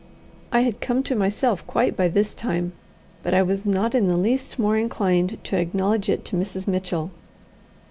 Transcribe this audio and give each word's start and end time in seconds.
I 0.51 0.61
had 0.61 0.81
come 0.81 1.03
to 1.03 1.13
myself 1.15 1.67
quite 1.67 1.95
by 1.95 2.07
this 2.07 2.33
time, 2.33 2.73
but 3.21 3.35
I 3.35 3.43
was 3.43 3.67
not 3.67 3.93
in 3.93 4.07
the 4.07 4.17
least 4.17 4.57
more 4.57 4.75
inclined 4.75 5.37
to 5.43 5.59
acknowledge 5.59 6.09
it 6.09 6.25
to 6.25 6.35
Mrs. 6.35 6.65
Mitchell. 6.67 7.11